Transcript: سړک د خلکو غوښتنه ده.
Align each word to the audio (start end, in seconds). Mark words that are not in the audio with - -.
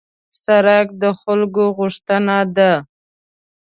سړک 0.43 0.87
د 1.01 1.03
خلکو 1.21 1.63
غوښتنه 1.77 2.37
ده. 2.57 2.71